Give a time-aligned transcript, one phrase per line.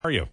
[0.00, 0.26] How are you?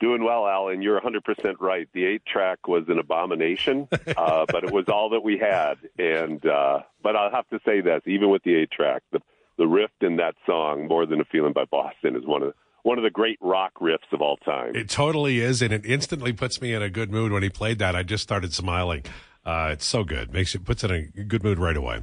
[0.00, 0.82] Doing well, Alan.
[0.82, 1.88] You're 100% right.
[1.94, 5.74] The eight track was an abomination, uh, but it was all that we had.
[5.98, 9.20] And uh, but I'll have to say this: even with the eight track, the
[9.58, 12.98] the riff in that song, "More Than a Feeling" by Boston, is one of one
[12.98, 14.74] of the great rock riffs of all time.
[14.74, 17.78] It totally is, and it instantly puts me in a good mood when he played
[17.78, 17.94] that.
[17.94, 19.04] I just started smiling.
[19.44, 20.32] Uh, it's so good.
[20.32, 21.96] Makes it puts it in a good mood right away.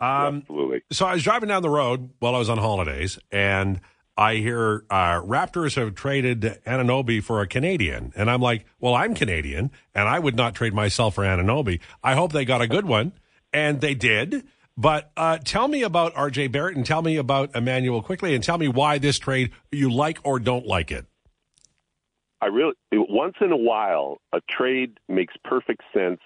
[0.00, 0.82] Um, Absolutely.
[0.92, 3.80] So I was driving down the road while I was on holidays, and
[4.16, 9.14] I hear uh, Raptors have traded Anunoby for a Canadian, and I'm like, well, I'm
[9.14, 11.80] Canadian, and I would not trade myself for Anunoby.
[12.02, 13.12] I hope they got a good one,
[13.52, 14.46] and they did.
[14.76, 16.48] But uh, tell me about R.J.
[16.48, 20.18] Barrett, and tell me about Immanuel Quickley and tell me why this trade you like
[20.24, 21.06] or don't like it.
[22.40, 26.20] I really once in a while a trade makes perfect sense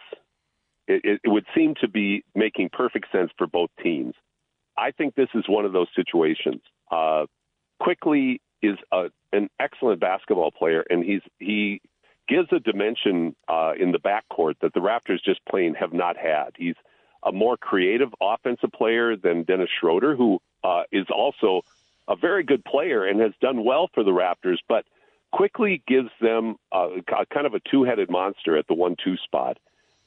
[0.89, 4.15] it, it would seem to be making perfect sense for both teams.
[4.77, 6.63] I think this is one of those situations.
[6.91, 7.27] Uh,
[7.81, 11.81] Quickley is a, an excellent basketball player, and he's he
[12.29, 16.51] gives a dimension uh, in the backcourt that the Raptors just plain have not had.
[16.57, 16.75] He's
[17.25, 21.63] a more creative offensive player than Dennis Schroeder, who uh, is also
[22.07, 24.85] a very good player and has done well for the Raptors, but
[25.33, 26.89] Quickley gives them a
[27.33, 29.59] kind of a two-headed monster at the one-two spot.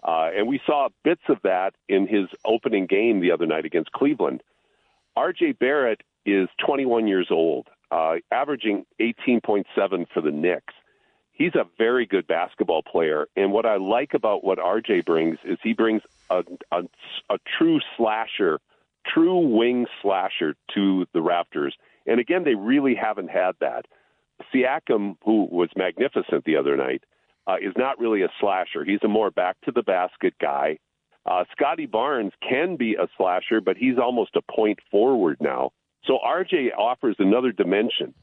[0.03, 3.91] Uh, and we saw bits of that in his opening game the other night against
[3.91, 4.41] Cleveland.
[5.15, 9.65] RJ Barrett is 21 years old, uh, averaging 18.7
[10.13, 10.73] for the Knicks.
[11.31, 13.27] He's a very good basketball player.
[13.35, 16.83] And what I like about what RJ brings is he brings a, a,
[17.29, 18.59] a true slasher,
[19.07, 21.71] true wing slasher to the Raptors.
[22.05, 23.85] And again, they really haven't had that.
[24.53, 27.03] Siakam, who was magnificent the other night,
[27.47, 28.83] uh, is not really a slasher.
[28.83, 30.77] He's a more back to the basket guy.
[31.25, 35.71] Uh, Scottie Barnes can be a slasher, but he's almost a point forward now.
[36.05, 38.13] So RJ offers another dimension.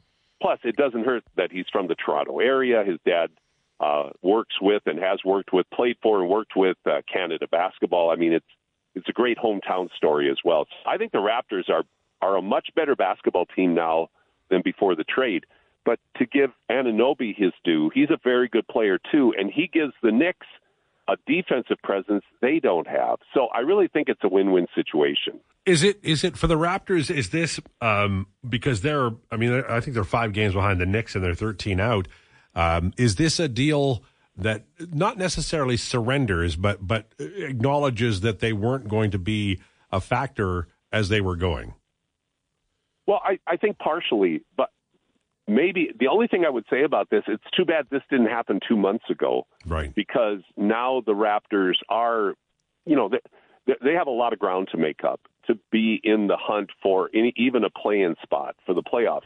[0.40, 2.84] Plus, it doesn't hurt that he's from the Toronto area.
[2.84, 3.30] His dad
[3.80, 8.10] uh, works with and has worked with, played for, and worked with uh, Canada basketball.
[8.10, 8.46] I mean, it's
[8.94, 10.66] it's a great hometown story as well.
[10.86, 11.84] I think the Raptors are
[12.20, 14.08] are a much better basketball team now
[14.50, 15.44] than before the trade.
[15.84, 19.92] But to give Anunoby his due, he's a very good player too, and he gives
[20.02, 20.46] the Knicks
[21.08, 23.18] a defensive presence they don't have.
[23.34, 25.40] So I really think it's a win-win situation.
[25.64, 27.10] Is it is it for the Raptors?
[27.14, 29.10] Is this um, because they're?
[29.30, 32.08] I mean, I think they're five games behind the Knicks and they're thirteen out.
[32.54, 34.04] Um, is this a deal
[34.36, 39.60] that not necessarily surrenders, but but acknowledges that they weren't going to be
[39.90, 41.74] a factor as they were going?
[43.06, 44.70] Well, I, I think partially, but
[45.48, 48.60] maybe the only thing I would say about this, it's too bad this didn't happen
[48.66, 49.46] two months ago.
[49.66, 49.94] Right.
[49.94, 52.34] Because now the Raptors are,
[52.84, 56.26] you know, they, they have a lot of ground to make up to be in
[56.26, 59.22] the hunt for any, even a play-in spot for the playoffs.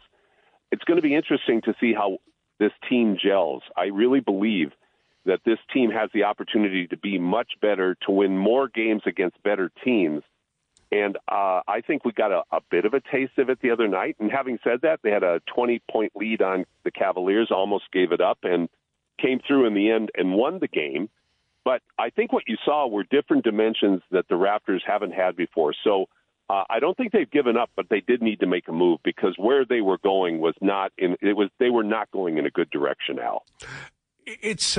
[0.70, 2.18] It's going to be interesting to see how
[2.58, 3.62] this team gels.
[3.76, 4.70] I really believe
[5.26, 9.42] that this team has the opportunity to be much better, to win more games against
[9.42, 10.22] better teams
[10.92, 13.70] and uh, I think we got a, a bit of a taste of it the
[13.70, 14.16] other night.
[14.20, 18.12] And having said that, they had a 20 point lead on the Cavaliers, almost gave
[18.12, 18.68] it up, and
[19.20, 21.08] came through in the end and won the game.
[21.64, 25.72] But I think what you saw were different dimensions that the Raptors haven't had before.
[25.82, 26.06] So
[26.50, 29.00] uh, I don't think they've given up, but they did need to make a move
[29.02, 31.16] because where they were going was not in.
[31.22, 33.18] It was they were not going in a good direction.
[33.18, 33.46] Al,
[34.26, 34.76] it's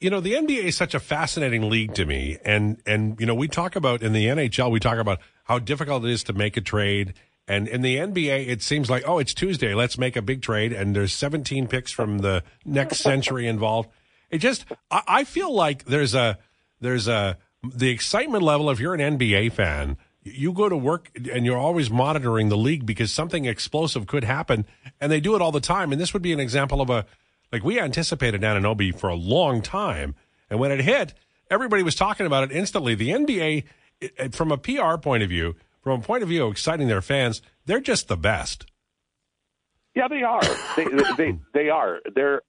[0.00, 2.38] you know, the NBA is such a fascinating league to me.
[2.44, 6.04] And, and, you know, we talk about in the NHL, we talk about how difficult
[6.04, 7.14] it is to make a trade.
[7.48, 9.74] And in the NBA, it seems like, oh, it's Tuesday.
[9.74, 10.72] Let's make a big trade.
[10.72, 13.88] And there's 17 picks from the next century involved.
[14.30, 16.38] It just, I, I feel like there's a,
[16.80, 18.70] there's a, the excitement level.
[18.70, 22.86] If you're an NBA fan, you go to work and you're always monitoring the league
[22.86, 24.64] because something explosive could happen.
[25.00, 25.90] And they do it all the time.
[25.90, 27.04] And this would be an example of a,
[27.52, 30.14] like we anticipated Anunoby for a long time,
[30.50, 31.14] and when it hit,
[31.50, 32.94] everybody was talking about it instantly.
[32.94, 33.64] The NBA,
[34.00, 37.02] it, from a PR point of view, from a point of view of exciting their
[37.02, 38.66] fans, they're just the best.
[39.94, 40.42] Yeah, they are.
[40.76, 40.84] they,
[41.16, 42.00] they they are.
[42.14, 42.42] Their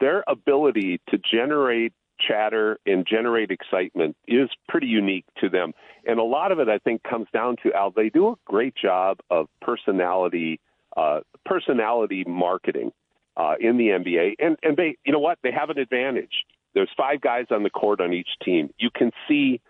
[0.00, 5.72] their ability to generate chatter and generate excitement is pretty unique to them,
[6.06, 7.92] and a lot of it, I think, comes down to Al.
[7.92, 10.60] They do a great job of personality
[10.96, 12.92] uh, personality marketing
[13.36, 14.34] uh, in the NBA.
[14.38, 15.38] And and they, you know what?
[15.42, 16.44] They have an advantage.
[16.74, 18.70] There's five guys on the court on each team.
[18.78, 19.60] You can see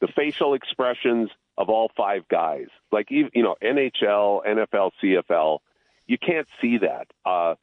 [0.00, 2.66] the facial expressions of all five guys.
[2.92, 5.58] Like you know, NHL, NFL, CFL,
[6.06, 7.08] you can't see that.
[7.24, 7.54] Uh,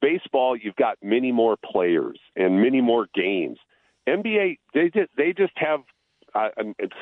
[0.00, 3.58] baseball, you've got many more players and many more games.
[4.08, 5.80] NBA, they just they just have.
[6.34, 6.50] Uh,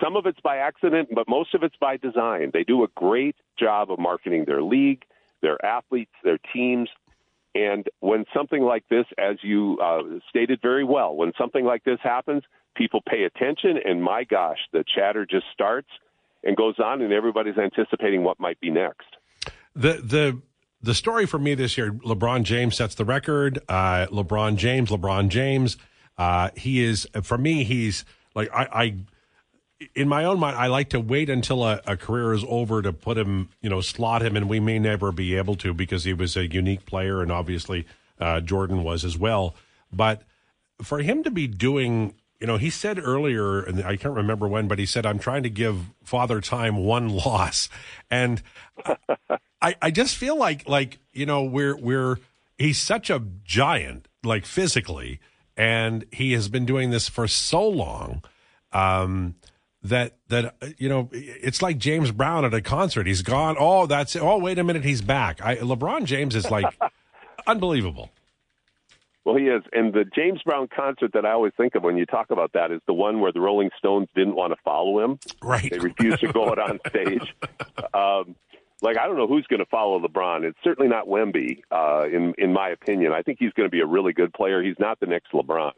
[0.01, 2.53] some of it's by accident, but most of it's by design.
[2.53, 5.03] They do a great job of marketing their league,
[5.43, 6.89] their athletes, their teams
[7.57, 11.99] And when something like this, as you uh, stated very well, when something like this
[12.03, 12.43] happens,
[12.77, 15.89] people pay attention, and my gosh, the chatter just starts
[16.45, 19.07] and goes on, and everybody's anticipating what might be next.
[19.75, 20.43] The the
[20.83, 23.59] the story for me this year, LeBron James sets the record.
[23.71, 25.79] Uh, LeBron James, LeBron James,
[26.19, 27.65] uh, he is for me.
[27.65, 28.05] He's
[28.35, 28.97] like I, I,
[29.95, 32.93] in my own mind, I like to wait until a, a, career is over to
[32.93, 36.15] put him, you know, slot him, and we may never be able to because he
[36.15, 37.87] was a unique player, and obviously
[38.19, 39.55] uh, Jordan was as well.
[39.93, 40.23] But
[40.83, 44.69] for him to be doing you know, he said earlier, and I can't remember when,
[44.69, 47.69] but he said, I'm trying to give Father Time one loss.
[48.11, 48.43] And
[49.63, 52.19] I, I just feel like, like, you know, we're, we're,
[52.59, 55.21] he's such a giant, like physically,
[55.57, 58.23] and he has been doing this for so long.
[58.73, 59.37] Um,
[59.89, 63.07] that that you know it's like James Brown at a concert.
[63.07, 63.57] He's gone.
[63.59, 64.23] Oh, that's it.
[64.23, 65.45] Oh, wait a minute, he's back.
[65.45, 66.67] I, LeBron James is like
[67.47, 68.11] unbelievable.
[69.25, 69.65] Well, he is.
[69.73, 72.71] And the James Brown concert that I always think of when you talk about that
[72.71, 75.19] is the one where the Rolling Stones didn't want to follow him.
[75.43, 75.69] Right.
[75.69, 77.35] They refused to go out on stage.
[77.93, 78.37] Um,
[78.83, 80.45] like I don't know who's going to follow LeBron.
[80.45, 83.13] It's certainly not Wemby, uh, in in my opinion.
[83.13, 84.63] I think he's going to be a really good player.
[84.63, 85.73] He's not the next LeBron.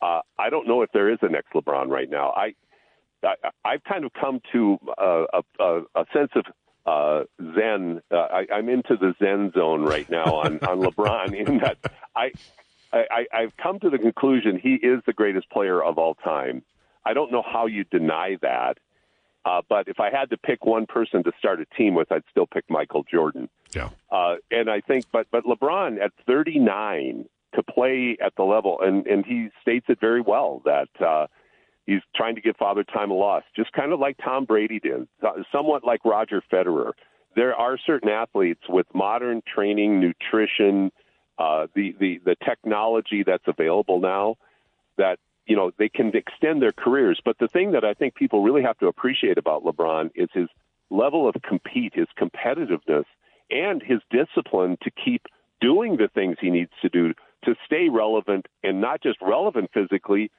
[0.00, 2.30] Uh, I don't know if there is a next LeBron right now.
[2.30, 2.54] I,
[3.24, 3.34] I
[3.64, 6.44] I've kind of come to a, a, a sense of
[6.84, 7.24] uh,
[7.54, 8.02] Zen.
[8.10, 11.34] Uh, I, I'm into the Zen zone right now on on LeBron.
[11.34, 11.78] In that
[12.16, 12.32] I
[12.92, 16.62] I, I've come to the conclusion he is the greatest player of all time.
[17.04, 18.78] I don't know how you deny that.
[19.44, 22.22] Uh, but if I had to pick one person to start a team with, I'd
[22.30, 23.48] still pick Michael Jordan.
[23.74, 23.88] Yeah.
[24.10, 27.24] Uh, and I think, but but LeBron at 39
[27.54, 31.26] to play at the level, and and he states it very well that uh,
[31.86, 35.08] he's trying to give Father Time a loss, just kind of like Tom Brady did,
[35.50, 36.92] somewhat like Roger Federer.
[37.34, 40.92] There are certain athletes with modern training, nutrition,
[41.38, 44.36] uh, the the the technology that's available now
[44.98, 47.20] that you know they can extend their careers.
[47.24, 50.48] But the thing that I think people really have to appreciate about LeBron is his
[50.90, 53.04] level of compete, his competitiveness,
[53.50, 55.22] and his discipline to keep
[55.60, 57.14] doing the things he needs to do
[57.44, 60.30] to stay relevant and not just relevant physically,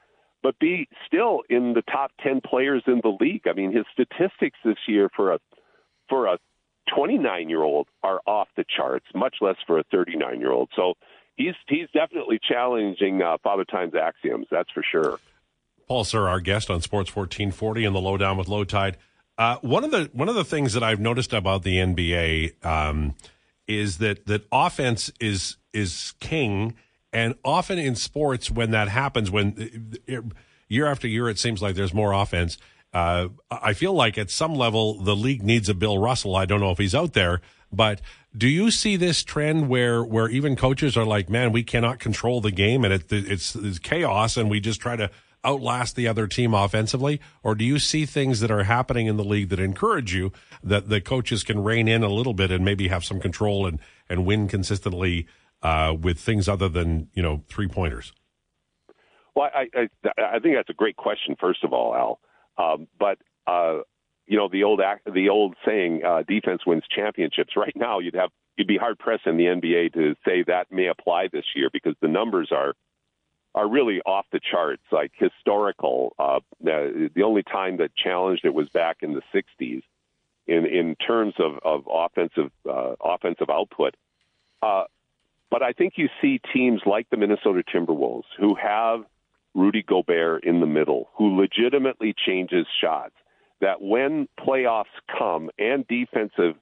[0.44, 3.48] but be still in the top 10 players in the league.
[3.48, 5.38] I mean, his statistics this year for a
[6.08, 6.38] for a
[6.94, 10.68] 29 year old are off the charts, much less for a 39 year old.
[10.76, 10.94] So
[11.36, 14.46] he's he's definitely challenging uh, Father Time's axioms.
[14.50, 15.18] That's for sure.
[15.88, 18.96] Paul Sir, our guest on Sports 1440 and the Lowdown with Lowetide.
[19.36, 23.14] Uh, one of the one of the things that I've noticed about the NBA um,
[23.66, 26.74] is that that offense is is king,
[27.14, 29.96] and often in sports when that happens, when
[30.68, 32.58] year after year it seems like there's more offense
[32.94, 36.36] uh, I feel like at some level the league needs a Bill Russell.
[36.36, 37.40] I don't know if he's out there,
[37.72, 38.00] but
[38.36, 42.40] do you see this trend where where even coaches are like, man, we cannot control
[42.40, 45.10] the game and it, it's, it's chaos, and we just try to
[45.44, 47.20] outlast the other team offensively?
[47.42, 50.32] Or do you see things that are happening in the league that encourage you
[50.62, 53.80] that the coaches can rein in a little bit and maybe have some control and
[54.08, 55.26] and win consistently
[55.64, 58.12] uh, with things other than you know three pointers?
[59.34, 59.88] Well, I, I
[60.18, 61.34] I think that's a great question.
[61.40, 62.20] First of all, Al.
[62.56, 63.18] Um, but
[63.48, 63.78] uh,
[64.26, 68.14] you know the old act, the old saying, uh, "Defense wins championships." Right now, you'd
[68.14, 71.70] have you'd be hard pressed in the NBA to say that may apply this year
[71.72, 72.74] because the numbers are
[73.56, 76.14] are really off the charts, like historical.
[76.18, 79.82] Uh, the only time that challenged it was back in the '60s,
[80.46, 83.94] in in terms of of offensive uh, offensive output.
[84.62, 84.84] Uh,
[85.50, 89.00] but I think you see teams like the Minnesota Timberwolves who have
[89.54, 93.14] Rudy Gobert in the middle, who legitimately changes shots.
[93.60, 94.84] That when playoffs
[95.16, 96.56] come and defensive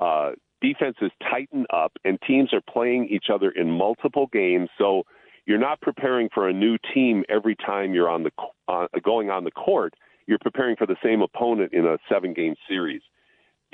[0.00, 0.30] uh,
[0.62, 5.02] defenses tighten up and teams are playing each other in multiple games, so
[5.44, 8.30] you're not preparing for a new team every time you're on the
[8.68, 9.94] uh, going on the court.
[10.26, 13.02] You're preparing for the same opponent in a seven game series.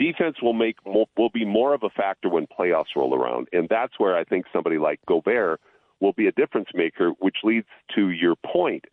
[0.02, 4.00] Defense will make will be more of a factor when playoffs roll around, and that's
[4.00, 5.60] where I think somebody like Gobert
[6.00, 8.84] will be a difference maker, which leads to your point.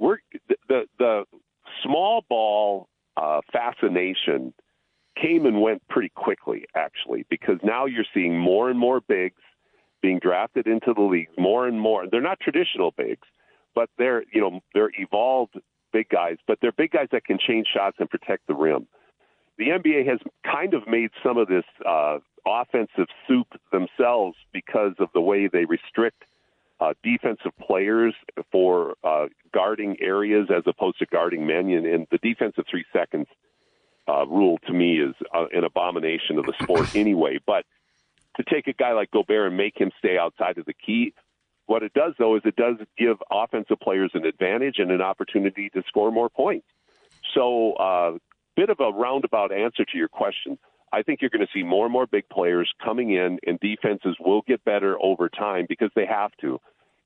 [0.00, 1.24] We're the the, the
[1.84, 4.52] small ball uh, fascination
[5.20, 9.40] came and went pretty quickly, actually, because now you're seeing more and more bigs
[10.02, 12.08] being drafted into the league, more and more.
[12.10, 13.28] They're not traditional bigs,
[13.76, 15.54] but they're you know they're evolved
[15.92, 18.88] big guys, but they're big guys that can change shots and protect the rim.
[19.58, 25.08] The NBA has kind of made some of this uh, offensive soup themselves because of
[25.14, 26.24] the way they restrict
[26.80, 28.14] uh, defensive players
[28.52, 31.68] for uh, guarding areas as opposed to guarding men.
[31.70, 33.26] And, and the defensive three seconds
[34.08, 37.38] uh, rule to me is uh, an abomination of the sport anyway.
[37.44, 37.64] But
[38.36, 41.12] to take a guy like Gobert and make him stay outside of the key.
[41.66, 45.68] What it does, though, is it does give offensive players an advantage and an opportunity
[45.70, 46.66] to score more points.
[47.34, 48.18] So, uh,
[48.58, 50.58] bit of a roundabout answer to your question.
[50.92, 54.16] I think you're going to see more and more big players coming in, and defenses
[54.18, 56.60] will get better over time because they have to.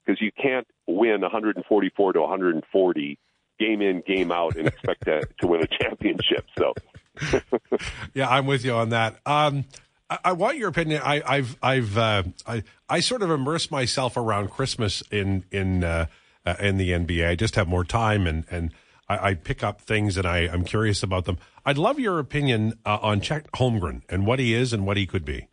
[0.05, 3.19] Because you can't win 144 to 140
[3.61, 6.47] game in, game out, and expect to, to win a championship.
[6.59, 6.73] So,
[8.15, 9.21] yeah, I'm with you on that.
[9.27, 9.65] Um,
[10.09, 11.03] I, I, want your opinion.
[11.05, 16.07] I, I've, I've, uh, I, I sort of immerse myself around Christmas in in uh,
[16.47, 17.29] uh, in the NBA.
[17.29, 18.73] I just have more time, and and
[19.13, 21.39] I, I pick up things, and I, I'm curious about them.
[21.65, 25.07] I'd love your opinion uh, on Chet Holmgren and what he is and what he
[25.07, 25.49] could be.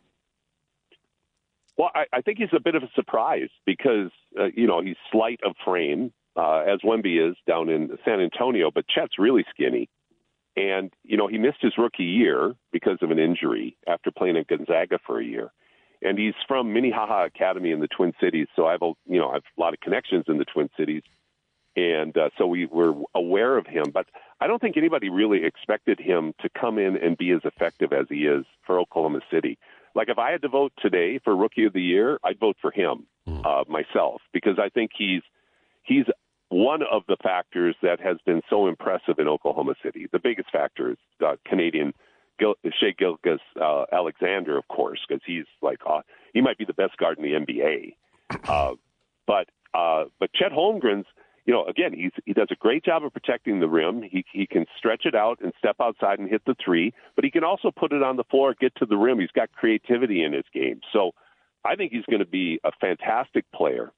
[1.76, 4.96] Well, I, I think he's a bit of a surprise because uh, you know he's
[5.10, 9.88] slight of frame, uh, as Wemby is down in San Antonio, but Chet's really skinny.
[10.56, 14.48] And, you know, he missed his rookie year because of an injury after playing at
[14.48, 15.52] Gonzaga for a year.
[16.02, 19.30] And he's from Minnehaha Academy in the Twin Cities, so I have a you know
[19.30, 21.02] I have a lot of connections in the Twin Cities,
[21.76, 23.90] and uh, so we were aware of him.
[23.92, 24.06] But
[24.40, 28.06] I don't think anybody really expected him to come in and be as effective as
[28.08, 29.58] he is for Oklahoma City.
[29.94, 32.70] Like if I had to vote today for Rookie of the Year, I'd vote for
[32.70, 33.44] him mm.
[33.44, 35.22] uh, myself because I think he's
[35.82, 36.04] he's
[36.48, 40.08] one of the factors that has been so impressive in Oklahoma City.
[40.10, 41.94] The biggest factor is uh, Canadian
[42.38, 46.00] Gil- Shai Gilgeous uh, Alexander, of course, because he's like uh,
[46.32, 47.94] he might be the best guard in the NBA.
[48.48, 48.74] Uh,
[49.26, 51.06] but uh, but Chet Holmgren's,
[51.46, 54.02] you know, again, he's he does a great job of protecting the rim.
[54.02, 57.30] He he can stretch it out and step outside and hit the three, but he
[57.30, 59.20] can also put it on the floor, get to the rim.
[59.20, 61.12] He's got creativity in his game, so
[61.64, 63.92] I think he's going to be a fantastic player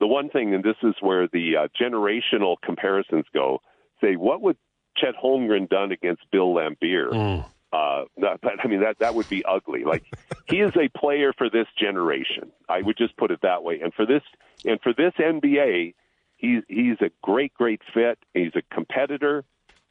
[0.00, 3.60] the one thing, and this is where the uh, generational comparisons go,
[4.00, 4.56] say, what would
[4.96, 7.10] Chet Holmgren done against Bill Laimbeer?
[7.10, 7.44] Mm.
[7.72, 9.84] Uh, but, I mean, that, that would be ugly.
[9.84, 10.04] Like,
[10.48, 12.52] he is a player for this generation.
[12.68, 13.80] I would just put it that way.
[13.82, 14.22] And for this,
[14.64, 15.94] and for this NBA,
[16.38, 18.18] he's, he's a great, great fit.
[18.34, 19.44] He's a competitor.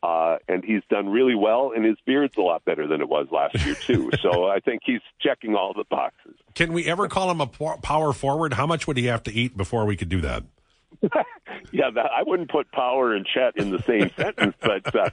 [0.03, 3.27] Uh, and he's done really well, and his beard's a lot better than it was
[3.31, 4.11] last year too.
[4.21, 6.35] so I think he's checking all the boxes.
[6.53, 8.53] Can we ever call him a power forward?
[8.53, 10.43] How much would he have to eat before we could do that?
[11.71, 15.09] yeah, that, I wouldn't put power and Chet in the same sentence, but uh,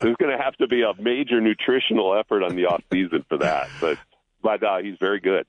[0.00, 3.38] there's going to have to be a major nutritional effort on the off season for
[3.38, 3.68] that.
[3.80, 3.98] But
[4.42, 5.46] but uh, he's very good.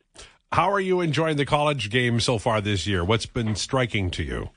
[0.52, 3.04] How are you enjoying the college game so far this year?
[3.04, 4.50] What's been striking to you?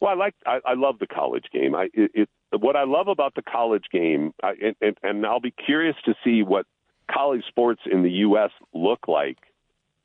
[0.00, 1.74] Well, I like I, I love the college game.
[1.74, 2.28] I it, it
[2.60, 6.14] what I love about the college game, I, and, and, and I'll be curious to
[6.24, 6.66] see what
[7.10, 8.50] college sports in the U.S.
[8.72, 9.38] look like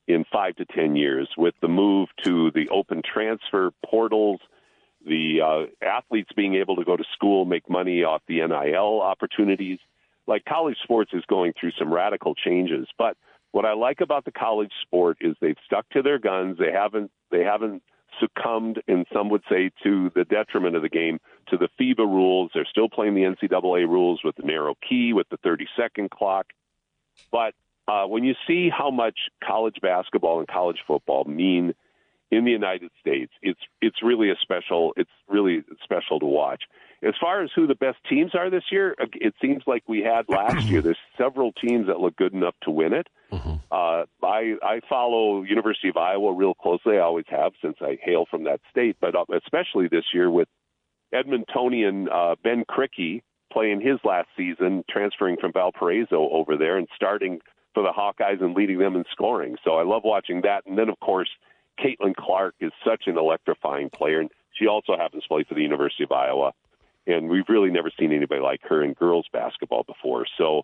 [0.07, 4.41] in five to ten years with the move to the open transfer portals,
[5.05, 9.79] the uh, athletes being able to go to school, make money off the NIL opportunities.
[10.25, 13.15] Like college sports is going through some radical changes, but
[13.51, 16.57] what I like about the college sport is they've stuck to their guns.
[16.57, 17.83] They haven't they haven't
[18.19, 22.51] succumbed, and some would say to the detriment of the game, to the FIBA rules.
[22.53, 26.47] They're still playing the NCAA rules with the narrow key, with the 30 second clock.
[27.31, 27.53] But
[27.87, 31.73] uh, when you see how much college basketball and college football mean
[32.31, 36.63] in the United States, it's it's really a special it's really special to watch.
[37.05, 40.29] As far as who the best teams are this year, it seems like we had
[40.29, 40.81] last year.
[40.81, 43.07] There's several teams that look good enough to win it.
[43.31, 43.55] Mm-hmm.
[43.71, 46.97] Uh, I I follow University of Iowa real closely.
[46.97, 50.47] I always have since I hail from that state, but uh, especially this year with
[51.13, 57.39] Edmontonian uh, Ben Krikke playing his last season, transferring from Valparaiso over there and starting
[57.73, 59.57] for the Hawkeyes and leading them in scoring.
[59.63, 60.65] So I love watching that.
[60.65, 61.29] And then of course,
[61.79, 65.61] Caitlin Clark is such an electrifying player, and she also happens to play for the
[65.61, 66.53] University of Iowa
[67.07, 70.25] and we've really never seen anybody like her in girls basketball before.
[70.37, 70.63] So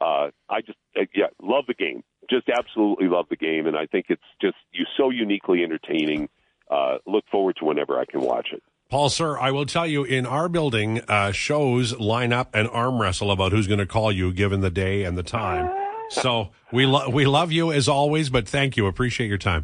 [0.00, 3.86] uh, I just uh, yeah love the game, just absolutely love the game, and I
[3.86, 6.28] think it's just you so uniquely entertaining.
[6.70, 8.62] Uh, look forward to whenever I can watch it.
[8.88, 13.00] Paul, sir, I will tell you in our building, uh, shows line up and arm
[13.00, 15.70] wrestle about who's going to call you given the day and the time.
[16.08, 18.86] So we lo- we love you as always, but thank you.
[18.86, 19.54] Appreciate your time.